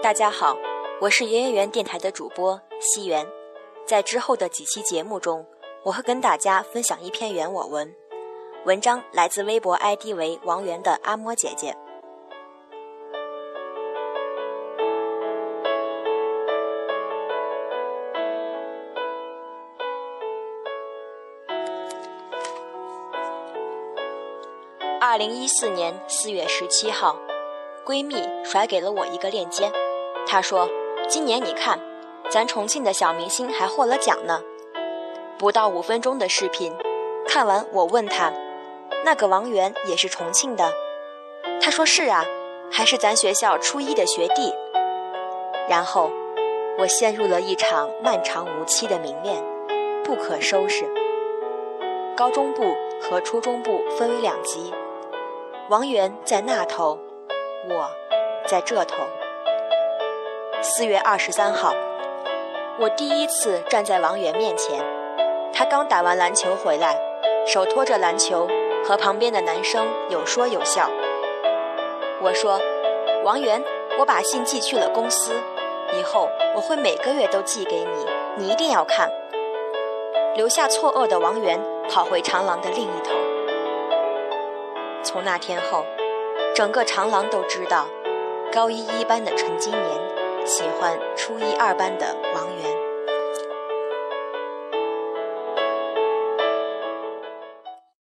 [0.00, 0.56] 大家好，
[1.00, 3.26] 我是圆圆圆电台的主播西元。
[3.84, 5.44] 在之后的几期节目中，
[5.82, 7.92] 我会跟大家分享一篇原我文，
[8.64, 11.76] 文章来自微博 ID 为王源的阿嬷姐姐。
[25.00, 27.16] 二零一四年四月十七号，
[27.84, 29.68] 闺蜜甩给了我一个链接。
[30.30, 30.68] 他说
[31.08, 31.80] ：“今年你看，
[32.28, 34.42] 咱重庆的小明星还获了奖呢。”
[35.38, 36.70] 不到五分钟的视频，
[37.26, 38.30] 看完我问他
[39.06, 40.70] ：“那个王源也是重庆的？”
[41.62, 42.26] 他说：“是啊，
[42.70, 44.52] 还是咱学校初一的学弟。”
[45.66, 46.10] 然后，
[46.78, 49.42] 我陷入了一场漫长无期的明恋，
[50.04, 50.84] 不可收拾。
[52.14, 54.74] 高中部和初中部分为两级。
[55.70, 56.98] 王源在那头，
[57.70, 57.90] 我
[58.46, 58.96] 在这头。
[60.60, 61.72] 四月二十三号，
[62.80, 64.84] 我第一次站在王源面前，
[65.52, 66.98] 他刚打完篮球回来，
[67.46, 68.48] 手托着篮球，
[68.84, 70.90] 和旁边的男生有说有笑。
[72.20, 72.60] 我说
[73.24, 73.62] ：“王源，
[74.00, 75.32] 我把信寄去了公司，
[75.96, 79.08] 以后我会每个月都寄给你，你一定要看。”
[80.34, 83.12] 留下错愕的王源跑回长廊的另一头。
[85.04, 85.84] 从那天后，
[86.52, 87.86] 整个长廊都知道，
[88.52, 90.17] 高一一班的陈金年
[90.48, 92.67] 喜欢初一二班的王源。